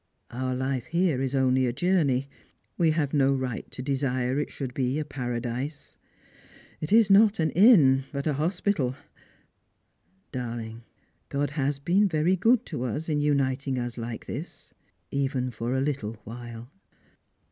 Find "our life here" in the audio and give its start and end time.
0.31-1.21